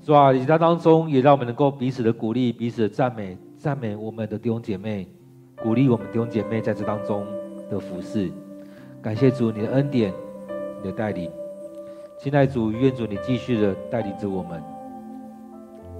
[0.02, 5.06] 主啊，你在当中也让我们能够彼此的鼓励，彼此的赞美，赞美我们的弟兄姐妹，
[5.62, 7.26] 鼓励我们弟兄姐妹在这当中
[7.70, 8.30] 的服侍。
[9.02, 10.12] 感谢主你的恩典，
[10.82, 11.30] 你的带领。
[12.18, 14.62] 亲爱主，愿主你继续的带领着我们，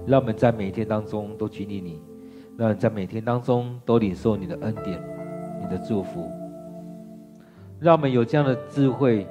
[0.05, 2.01] 让我们在每一天当中都经历你。
[2.57, 4.99] 让在每天当中都领受你的恩典，
[5.61, 6.27] 你的祝福，
[7.79, 9.27] 让我们有这样的智慧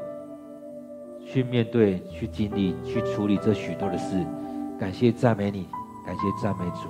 [1.26, 4.24] 去面对、去经历、去处理这许多的事。
[4.78, 5.68] 感谢赞美你，
[6.06, 6.88] 感谢赞美主。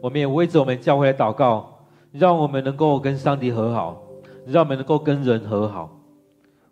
[0.00, 1.76] 我们也为着我们教会来祷告。
[2.12, 4.02] 让我们能够跟上帝和好，
[4.44, 5.96] 让我们能够跟人和好。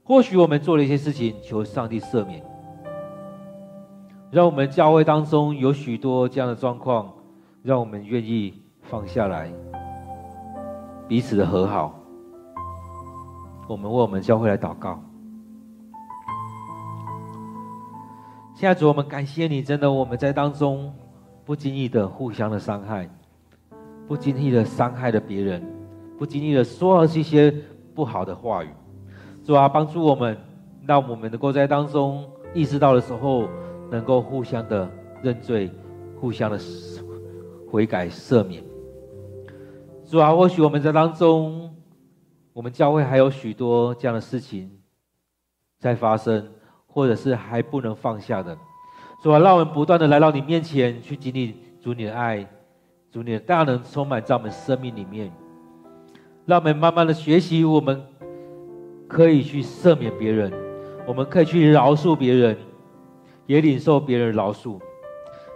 [0.02, 2.42] 或许我们做了一些事情，求上帝赦免。
[4.30, 7.10] 让我们教会当中有许多这样的状况，
[7.62, 9.50] 让我们愿意放下来，
[11.08, 11.98] 彼此的和好。
[13.66, 15.02] 我们为我们教会来祷告。
[18.54, 20.92] 现在主，我们感谢你，真的我们在当中
[21.44, 23.08] 不经意的互相的伤害。
[24.06, 25.62] 不经意的伤害了别人，
[26.18, 27.54] 不经意的说了这些
[27.94, 28.68] 不好的话语，
[29.44, 30.36] 主啊，帮助我们，
[30.86, 33.46] 让我们能够在当中意识到的时候，
[33.90, 34.90] 能够互相的
[35.22, 35.70] 认罪，
[36.20, 36.58] 互相的
[37.70, 38.62] 悔改赦免。
[40.04, 41.74] 主啊，或许我们在当中，
[42.52, 44.70] 我们教会还有许多这样的事情
[45.78, 46.48] 在发生，
[46.86, 48.56] 或者是还不能放下的。
[49.22, 52.46] 主啊，让我们不断的来到你面前去经历主你的爱。
[53.10, 55.32] 主，你的大能充满在我们生命里面，
[56.44, 58.02] 让我们慢慢的学习，我们
[59.08, 60.52] 可以去赦免别人，
[61.06, 62.54] 我们可以去饶恕别人，
[63.48, 64.78] 也领受别人饶恕。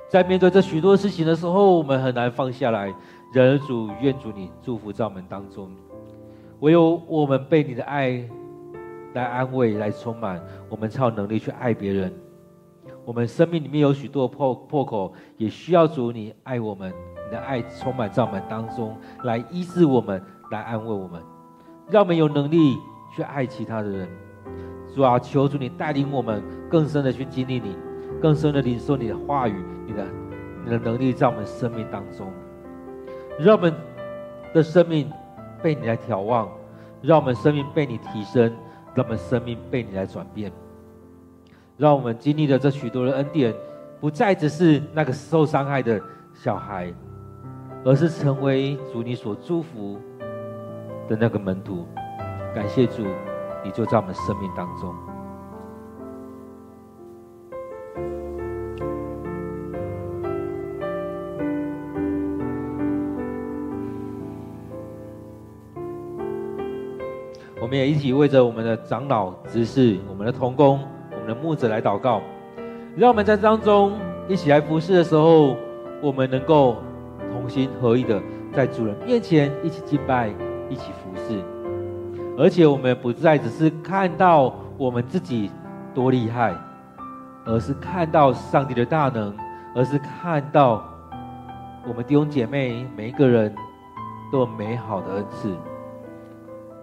[0.09, 2.93] 在面对这许多事情的时候，我们很难放下来。
[3.33, 5.71] 人主愿主你祝福在我们当中，
[6.61, 8.23] 唯有我们被你的爱
[9.15, 12.13] 来安慰、来充满，我们才有能力去爱别人。
[13.07, 16.93] 我们生命里面有许多破破口，也需要主你爱我们。
[17.25, 21.23] 你的爱充满在我们当中，来医治我们，来安慰我们，
[21.89, 22.77] 让我们有能力
[23.17, 24.07] 去爱其他的人。
[24.95, 27.77] 主啊，求主你带领我们更深的去经历你，
[28.21, 30.07] 更深的领受你的话语，你的
[30.65, 32.31] 你的能力在我们生命当中，
[33.39, 33.75] 让我们
[34.53, 35.11] 的生命
[35.63, 36.49] 被你来眺望，
[37.01, 38.53] 让我们生命被你提升，
[38.95, 40.53] 让我们生命被你来转变，
[41.77, 43.55] 让我们经历的这许多的恩典，
[44.01, 46.01] 不再只是那个受伤害的
[46.35, 46.93] 小孩。
[47.85, 49.99] 而是成为主你所祝福
[51.09, 51.85] 的那个门徒，
[52.55, 53.03] 感谢主，
[53.65, 54.95] 你就在我们生命当中。
[67.61, 70.81] 我们也一起为着我们的长老、执事、我们的同工、
[71.13, 72.21] 我们的牧者来祷告，
[72.97, 73.93] 让我们在当中
[74.29, 75.57] 一起来服侍的时候，
[76.03, 76.77] 我们能够。
[77.33, 78.23] 同心合意的
[78.53, 80.29] 在主人面前一起敬拜，
[80.69, 81.43] 一起服侍，
[82.39, 85.51] 而且我们不再只是看到我们自己
[85.95, 86.55] 多厉害，
[87.45, 89.37] 而是看到上帝的大能，
[89.75, 90.83] 而是看到
[91.87, 93.55] 我们弟兄姐妹每一个人
[94.33, 95.55] 都有美好的恩赐。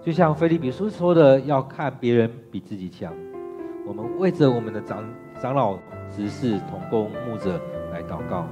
[0.02, 3.12] 就像腓利比书说的，要看别人比自己强。
[3.86, 5.04] 我们为着我们的长
[5.42, 5.78] 长老、
[6.16, 7.60] 执事、同工、牧者
[7.92, 8.46] 来祷告。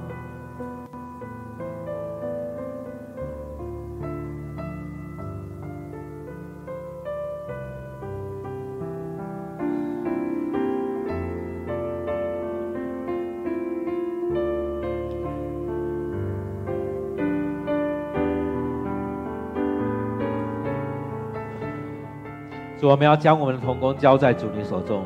[22.88, 25.04] 我们要将我们的同工交在主你手中，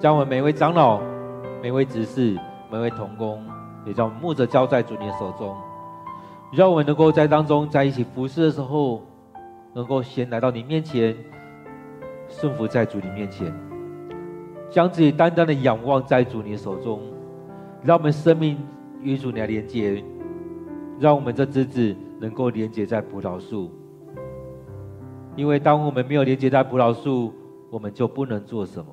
[0.00, 1.00] 将我们每位长老、
[1.62, 2.36] 每位执事、
[2.68, 3.40] 每位同工，
[3.86, 5.56] 也将我们牧者交在主你手中，
[6.52, 9.02] 让我们能够在当中在一起服侍的时候，
[9.72, 11.16] 能够先来到你面前，
[12.28, 13.54] 顺服在主你面前，
[14.68, 17.00] 将自己单单的仰望在主你手中，
[17.84, 18.58] 让我们生命
[19.00, 20.02] 与主你来连接，
[20.98, 23.70] 让我们这枝子能够连接在葡萄树。
[25.34, 27.32] 因为当我们没有连接在葡萄树，
[27.70, 28.92] 我们就不能做什么；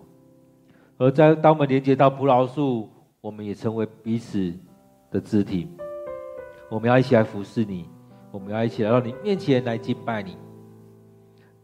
[0.97, 2.87] 而在当我们连接到葡萄树，
[3.19, 4.53] 我们也成为彼此
[5.11, 5.67] 的肢体。
[6.69, 7.89] 我们要一起来服侍你，
[8.31, 10.37] 我们要一起来到你面前来敬拜你。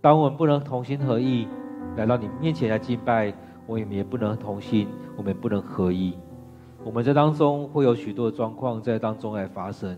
[0.02, 1.48] 当我们不能同心合意
[1.96, 3.34] 来到你面前来敬拜，
[3.66, 6.18] 我们也不能同心，我们也不能合一。
[6.84, 9.98] 我们在当中会有许多的状况在当中来发生。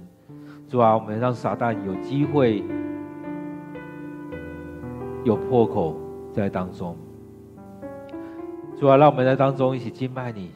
[0.67, 2.63] 主啊，我们让撒旦有机会。
[5.27, 5.93] 有破口
[6.31, 6.95] 在当中，
[8.79, 10.51] 主啊，让我们在当中一起敬拜你。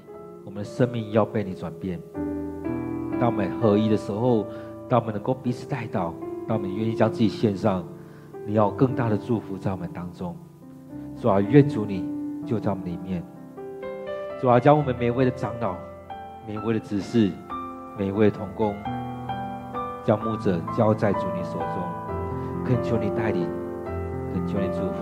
[0.46, 2.00] 我们的生命要被你转变。
[3.20, 4.46] 当我们合一的时候，
[4.88, 6.14] 当我们能够彼此带到，
[6.48, 7.84] 当我们愿意将自己献上，
[8.48, 10.34] 你要更大的祝福在我们当中。
[11.18, 12.06] 主啊，愿主你
[12.46, 13.22] 就在我们里面。
[14.40, 15.76] 主啊，将我们每一位的长老、
[16.48, 17.30] 每一位的执事、
[18.00, 18.74] 每一位的同工，
[20.06, 23.61] 将牧者交在主你手中，恳求你带领。
[24.48, 24.94] 求你祝福，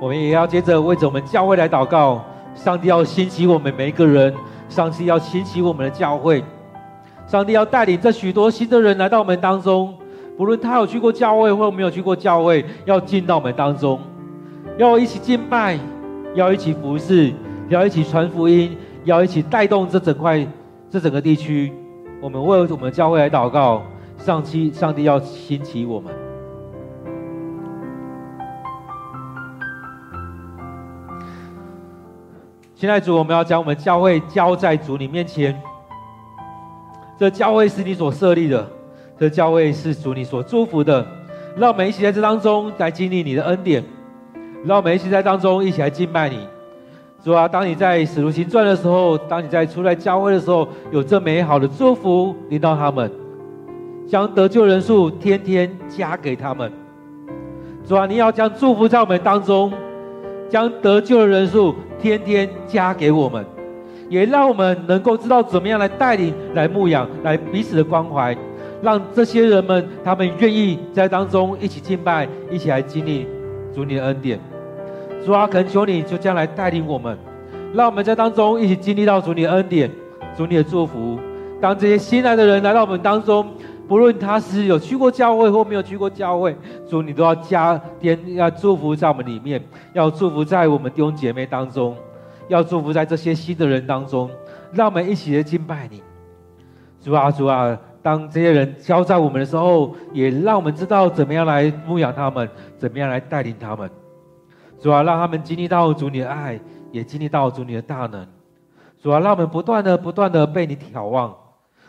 [0.00, 2.24] 我们也要接着为着我们教会来祷告。
[2.54, 4.34] 上帝要兴起我们每一个人，
[4.68, 6.42] 上帝要兴起我们的教会。
[7.26, 9.94] 上帝要带领这许多新的人来到我们当中，
[10.36, 14.00] 不论他有去过教会或没有去过教会，要进到我们当中，
[14.76, 15.78] 要一起敬拜，
[16.34, 17.32] 要一起服侍，
[17.68, 20.44] 要一起传福音，要一起带动这整块、
[20.90, 21.72] 这整个地区。
[22.20, 23.82] 我们为我们的教会来祷告。
[24.28, 26.12] 上期，上帝要兴起我们。
[32.74, 35.58] 现在主，我们要将我们教会交在主你面前。
[37.18, 38.70] 这教会是你所设立的，
[39.18, 41.06] 这教会是主你所祝福的。
[41.56, 43.82] 让我们一起在这当中来经历你的恩典，
[44.62, 46.46] 让我们一起在当中一起来敬拜你。
[47.24, 53.10] 主啊，当你在使徒行传的时候，当你在出来教会的时候，有这美好的祝福临到他们。
[54.08, 56.72] 将得救人数天天加给他们，
[57.86, 59.70] 主啊，你要将祝福在我们当中，
[60.48, 63.44] 将得救的人数天天加给我们，
[64.08, 68.34] 也让我们能够知道怎么样来带领、来牧养、来彼此的关怀，
[68.80, 73.26] 让这些人们他们愿意在当中一起敬拜，一起来经历
[73.74, 74.40] 主你的恩典。
[75.22, 77.14] 主啊，恳求你就将来带领我们，
[77.74, 79.90] 让我们在当中一起经历到主你的恩典、
[80.34, 81.18] 主你的祝福。
[81.60, 83.46] 当这些新来的人来到我们当中。
[83.88, 86.54] 不论他是有去过教会或没有去过教会，
[86.86, 89.60] 主你都要加添，要祝福在我们里面，
[89.94, 91.96] 要祝福在我们弟兄姐妹当中，
[92.48, 94.30] 要祝福在这些新的人当中，
[94.72, 96.02] 让我们一起来敬拜你。
[97.00, 103.90] 主啊，主啊，当这些人交在我们的时候，也让我们知道怎么样来牧养他们，怎么样来带领他们。
[104.78, 106.60] 主啊，让他们经历到主你的爱，
[106.92, 108.26] 也经历到主你的大能。
[109.00, 111.34] 主啊，让我们不断的、不断的被你眺望。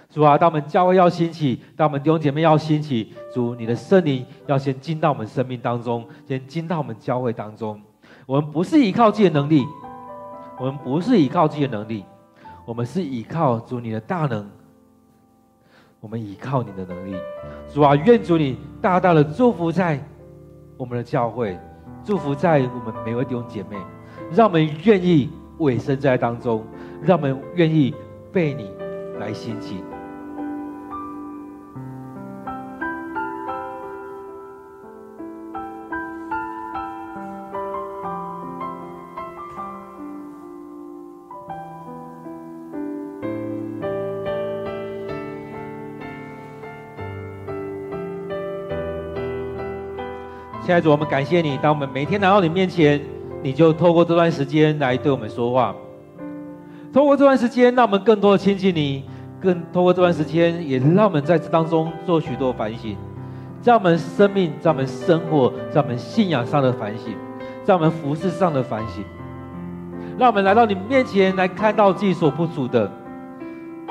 [0.09, 7.79] 主啊，当我们教会要兴起，当我们弟兄姐妹要兴起，主，你的圣灵要先进到我们生命当中，先进到我们教会当中。
[8.25, 9.65] 我们不是依靠自己的能力，
[10.57, 12.03] 我们不是依靠自己的能力，
[12.65, 14.49] 我们是依靠主你的大能。
[15.99, 17.15] 我们依靠你的能力，
[17.71, 20.03] 主啊，愿主你大大的祝福在
[20.77, 21.59] 我们的教会，
[22.03, 23.77] 祝福在我们每位弟兄姐妹，
[24.31, 25.29] 让我们愿意
[25.59, 26.65] 委身在当中，
[27.03, 27.93] 让我们愿意
[28.31, 28.71] 被你
[29.19, 29.83] 来兴起。
[50.69, 51.57] 亲爱的主，我们感谢你。
[51.57, 53.01] 当我们每天来到你面前，
[53.41, 55.73] 你就透过这段时间来对我们说话。
[56.93, 59.01] 透过这段时间，让我们更多的亲近你；
[59.41, 62.95] 更透过这段时间，也让我们在这当中做许多反省，
[63.63, 67.15] 在我们生命、在我们生活、在我们信仰上的反省，
[67.63, 69.03] 在我们服事上的反省。
[70.19, 72.91] 让我们来到你面前，来看到自己所不足的，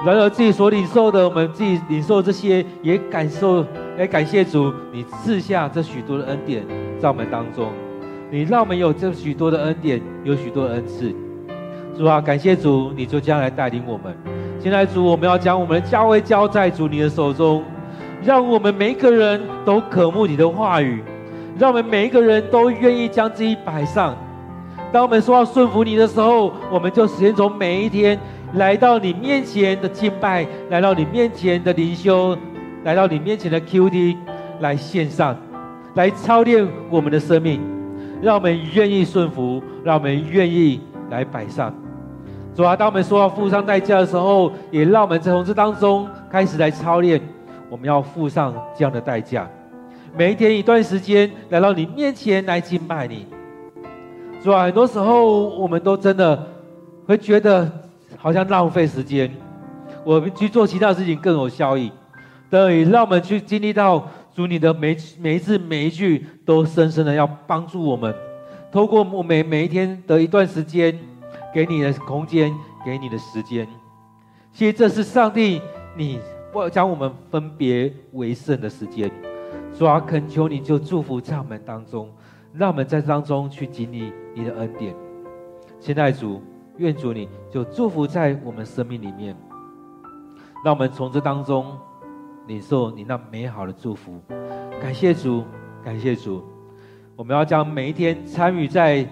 [0.07, 3.65] 然而自己所领受的，我们自己领受这些，也感受。
[3.99, 6.65] 也感谢主，你赐下这许多的恩典
[7.01, 7.67] 在我们当中，
[8.31, 11.13] 你让我们有这许多的恩典，有许多的恩赐。
[11.97, 14.17] 主啊，感谢主，你就将来带领我们。
[14.61, 17.65] 现在主，我们要将我们的教会交在主你的手中，
[18.23, 21.03] 让我们每一个人都渴慕你的话语，
[21.59, 24.17] 让我们每一个人都愿意将自己摆上。
[24.93, 28.17] 当我们说要顺服你的时候，我们就先从每一天
[28.55, 32.37] 来到你面前的敬拜，来到你面前的灵修，
[32.83, 34.17] 来到你面前的 QT，
[34.61, 35.37] 来献上，
[35.95, 37.61] 来操练我们的生命，
[38.23, 40.81] 让我们愿意顺服，让我们愿意
[41.11, 41.73] 来摆上。
[42.55, 47.21] 主啊，当我们说要付上代价的时候，也让我们从这当中开始来操练。
[47.71, 49.47] 我们要付上这样的代价，
[50.17, 53.27] 每一天一段时间来到你面前来敬拜你。
[54.43, 56.47] 主啊，很多时候我们都真的
[57.07, 57.71] 会觉得
[58.19, 59.31] 好像浪费时间，
[60.05, 61.91] 我们去做其他事情更有效益。
[62.51, 68.15] 对，让我们去经历到主你的每每一次每一句都深深的要帮助我们，
[68.71, 70.99] 透过我每每一天的一段时间，
[71.55, 72.55] 给你的空间，
[72.85, 73.67] 给你的时间。
[74.53, 75.63] 其实这是上帝
[75.97, 76.19] 你。
[76.51, 79.09] 我将我们分别为圣的时间，
[79.79, 82.11] 主啊，恳求你就祝福在我们当中，
[82.55, 84.95] 让我们在当中去经历你的恩典。
[85.79, 86.43] 亲爱主，
[86.79, 89.37] 愿主你就祝福在我们生命里面，
[90.65, 91.77] 让我们从这当中
[92.47, 94.21] 领受你那美好的祝福。
[94.81, 95.45] 感谢主，
[95.85, 96.43] 感谢主，
[97.17, 99.05] 我们要将每一天参与在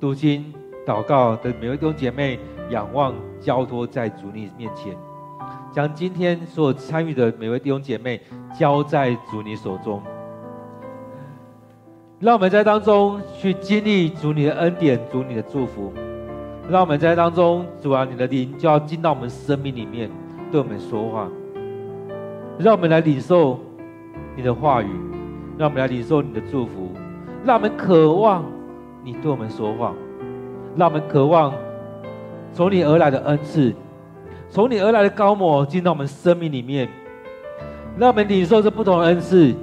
[0.00, 0.52] 读经、
[0.84, 2.38] 祷告的每位弟兄姐妹，
[2.70, 4.96] 仰望交托在主你面前。
[5.72, 8.20] 将今天所有参与的每位弟兄姐妹
[8.58, 10.02] 交在主你手中，
[12.18, 15.92] 让我们在当中去经历主你的恩典、主你的祝福。
[16.70, 20.10] 让我们在当中，主啊，你的灵就要进到我们生命里面，
[20.50, 21.28] 对我们说话。
[22.58, 23.58] 让我们来领受
[24.36, 24.88] 你的话语，
[25.58, 26.90] 让我们来领受你的祝福。
[27.44, 28.44] 让我们渴望
[29.02, 29.92] 你对我们说话，
[30.76, 31.52] 让我们渴望
[32.52, 33.74] 从你而来的恩赐。
[34.48, 36.88] 从你而来的膏抹进到我们生命里面，
[37.98, 39.54] 让我们领受这不同的恩赐，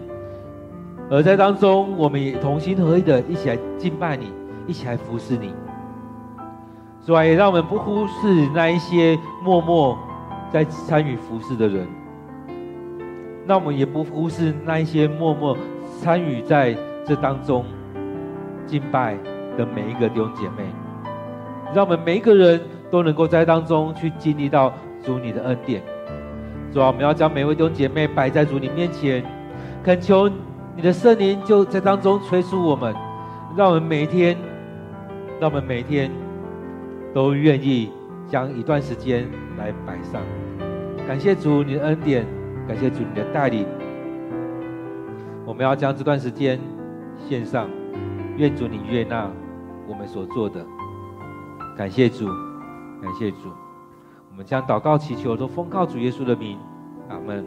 [1.10, 4.34] 而在当中，我们也同心合意的一起来敬拜你，
[4.68, 5.54] 一起来服侍你。
[7.10, 9.98] 主啊也让我们不忽视那一些默默
[10.54, 11.88] 在参与服侍的人，
[13.48, 15.58] 那我们也不忽视那一些默默
[16.00, 17.66] 参与在这当中
[18.68, 19.18] 敬拜
[19.58, 20.64] 的每一个弟兄姐妹，
[21.74, 22.62] 让我们每一个人。
[22.92, 25.80] 都能够在当中去经历到主你的恩典。
[26.74, 29.24] 主啊，我们要将每位弟兄姐妹摆在主你面前，
[29.84, 30.28] 恳求
[30.76, 32.92] 你的圣灵就在当中催促我们，
[33.56, 34.36] 让我们每一天，
[35.40, 36.10] 让我们每一天
[37.14, 37.92] 都愿意
[38.28, 40.22] 将一段时间来摆上。
[41.08, 42.26] 感谢主你的恩典，
[42.68, 43.66] 感谢主你的带领。
[45.46, 46.60] 我们要将这段时间
[47.28, 47.70] 献上，
[48.38, 49.32] 愿主你悦纳
[49.88, 50.66] 我们所做的。
[51.76, 52.28] 感谢主。
[53.02, 53.50] 感谢主，
[54.30, 56.58] 我们将祷告祈求都奉靠主耶稣的名，
[57.08, 57.46] 阿门。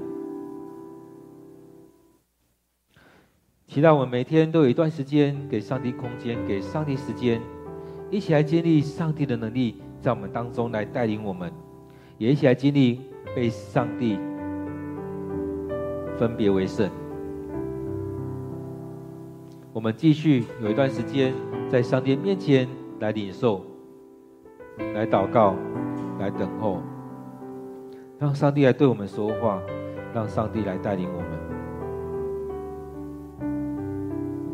[3.66, 7.38] 期待我们每天都有一段时间给上帝空间，给上帝时间，
[8.12, 11.50] 一起来经历上帝的能力在我们当中来带领我们，
[12.18, 13.00] 也一起来经历
[13.34, 14.18] 被上帝
[16.18, 16.90] 分别为圣。
[19.72, 21.32] 我们继续有一段时间
[21.70, 22.68] 在上帝面前
[23.00, 23.64] 来领受。
[24.94, 25.54] 来祷告，
[26.18, 26.82] 来等候，
[28.18, 29.58] 让上帝来对我们说话，
[30.14, 31.41] 让上帝来带领我们。